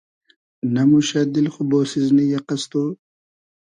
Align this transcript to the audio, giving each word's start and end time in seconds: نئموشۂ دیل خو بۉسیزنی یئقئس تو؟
نئموشۂ 0.73 1.21
دیل 1.33 1.47
خو 1.53 1.61
بۉسیزنی 1.69 2.25
یئقئس 2.33 2.63
تو؟ 2.71 2.83